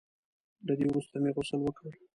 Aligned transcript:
له 0.67 0.73
دې 0.77 0.85
وروسته 0.89 1.15
مې 1.21 1.31
غسل 1.35 1.59
وکړ. 1.63 1.91